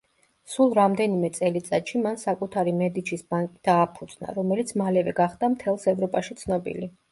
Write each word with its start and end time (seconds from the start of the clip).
სულ 0.51 0.71
რამდენიმე 0.77 1.29
წელიწადში 1.35 2.01
მან 2.05 2.17
საკუთარი 2.21 2.73
მედიჩის 2.79 3.23
ბანკი 3.35 3.63
დააფუძნა, 3.69 4.33
რომელიც 4.41 4.75
მალევე 4.85 5.17
გახდა 5.23 5.53
მთელს 5.55 5.89
ევროპაში 5.97 6.41
ცნობილი. 6.45 6.95